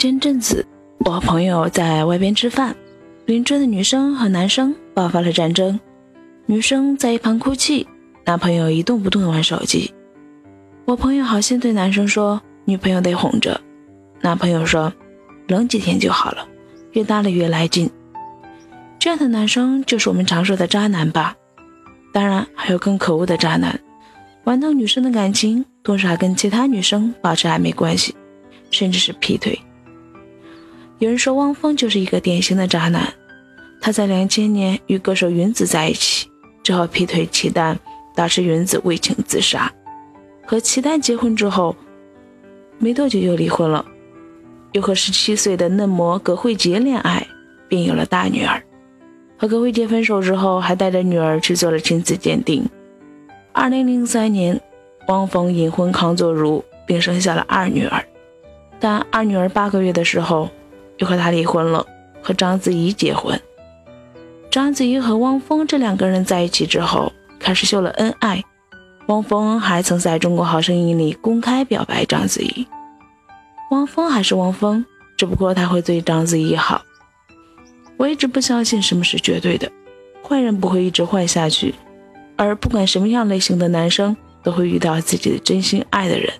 [0.00, 0.66] 前阵子，
[1.00, 2.74] 我和朋友在外边吃饭，
[3.26, 5.78] 邻桌的女生和男生爆发了战争，
[6.46, 7.86] 女生在一旁哭泣，
[8.24, 9.92] 男朋友一动不动的玩手机。
[10.86, 13.60] 我朋友好心对男生说：“女朋友得哄着。”
[14.22, 14.90] 男朋友说
[15.48, 16.48] ：“冷几天就好了，
[16.92, 17.90] 越大了越来劲。”
[18.98, 21.36] 这样的男生就是我们常说的渣男吧？
[22.10, 23.78] 当然，还有更可恶的渣男，
[24.44, 28.14] 玩弄女生的感情，同时还跟其他女生保持暧昧关系，
[28.70, 29.60] 甚至是劈腿。
[31.00, 33.10] 有人说汪峰就是一个典型的渣男，
[33.80, 36.28] 他在两千年与歌手云子在一起
[36.62, 37.74] 之后劈腿齐丹，
[38.14, 39.72] 导致云子为情自杀。
[40.44, 41.74] 和齐丹结婚之后，
[42.78, 43.82] 没多久又离婚了，
[44.72, 47.26] 又和十七岁的嫩模葛慧杰恋爱，
[47.66, 48.62] 并有了大女儿。
[49.38, 52.62] 和葛慧杰分手之后，还带着女儿去做了亲子鉴定。
[53.52, 54.60] 二零零三年，
[55.08, 58.04] 汪峰隐婚康作如，并生下了二女儿，
[58.78, 60.46] 但二女儿八个月的时候。
[61.00, 61.84] 又和他离婚了，
[62.22, 63.38] 和章子怡结婚。
[64.50, 68.42] 章子怡和汪峰这两个人在一起之后，开始秀了恩爱。
[69.06, 72.66] 汪峰还曾在中国好声音里公开表白章子怡。
[73.70, 74.84] 汪峰还是汪峰，
[75.16, 76.82] 只不过他会对章子怡好。
[77.96, 79.70] 我一直不相信什么是绝对的，
[80.22, 81.74] 坏人不会一直坏下去，
[82.36, 86.32] 而不管什么样类型的男生都会遇到自己的真心爱的人。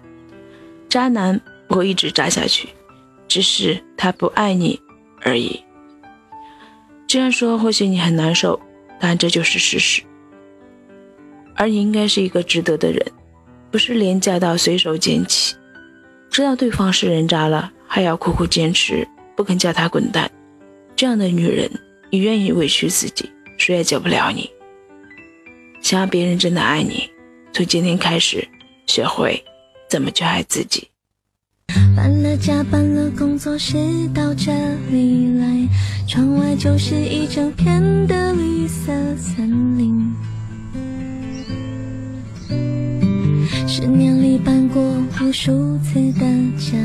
[0.89, 2.69] 渣男不会一直渣下去。
[3.31, 4.77] 只是他不爱你
[5.23, 5.63] 而已。
[7.07, 8.61] 这样说或许你很难受，
[8.99, 10.03] 但这就是事实。
[11.55, 13.01] 而你应该是一个值得的人，
[13.71, 15.55] 不是廉价到随手捡起。
[16.29, 20.29] 知道对方是人渣了，还要苦苦坚持，不肯叫他滚蛋。
[20.97, 21.71] 这样的女人，
[22.11, 24.51] 你愿意委屈自己，谁也救不了你。
[25.81, 27.09] 想要别人真的爱你，
[27.53, 28.47] 从今天开始，
[28.89, 29.41] 学会
[29.89, 30.90] 怎么去爱自己。
[31.97, 33.77] 搬了家，搬了工作室
[34.15, 34.53] 到这
[34.91, 35.69] 里来，
[36.07, 40.13] 窗外就是一整片的绿色森林。
[43.67, 44.83] 十年里搬过
[45.21, 46.27] 无数次的
[46.59, 46.77] 家，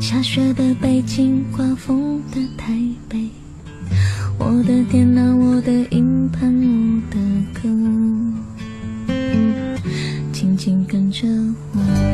[0.00, 2.72] 下雪的北京，刮风的台
[3.08, 3.28] 北，
[4.38, 7.18] 我的电脑，我的硬盘，我的
[7.52, 7.68] 歌，
[10.32, 11.26] 紧紧跟着
[11.72, 12.05] 我。